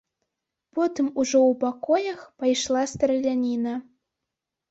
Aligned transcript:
Потым 0.75 1.07
ужо 1.23 1.37
ў 1.49 1.57
пакоях 1.65 2.19
пайшла 2.43 2.81
страляніна. 2.93 3.73